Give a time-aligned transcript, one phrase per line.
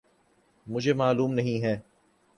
[0.67, 1.77] مجھے معلوم نہیں ہے۔